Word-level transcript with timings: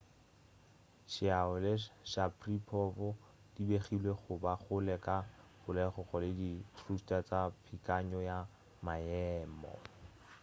chiao 1.11 1.53
le 1.63 1.73
sharipov 2.11 2.93
di 3.53 3.63
begilwe 3.69 4.11
go 4.21 4.33
ba 4.43 4.53
kgole 4.61 4.95
ka 5.05 5.17
polokego 5.61 6.15
le 6.23 6.29
di-thruster 6.39 7.21
tša 7.27 7.41
peakanyo 7.65 8.19
ya 8.29 8.37
maemo 8.85 9.73